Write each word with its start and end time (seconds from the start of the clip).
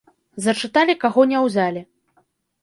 Зачыталі, 0.45 0.95
каго 1.03 1.27
не 1.35 1.43
ўзялі. 1.49 1.81